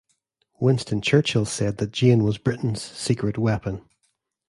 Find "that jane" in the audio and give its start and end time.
1.77-2.23